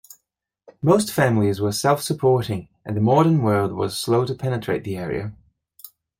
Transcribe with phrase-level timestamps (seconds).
[0.81, 5.33] Most families were self-supporting, and the modern world was slow to penetrate the area.